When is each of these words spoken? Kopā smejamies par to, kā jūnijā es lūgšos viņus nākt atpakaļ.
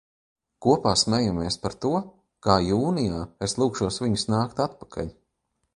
Kopā 0.65 0.93
smejamies 1.01 1.57
par 1.65 1.75
to, 1.85 1.91
kā 2.47 2.57
jūnijā 2.69 3.21
es 3.49 3.57
lūgšos 3.65 4.05
viņus 4.07 4.29
nākt 4.37 4.65
atpakaļ. 4.69 5.17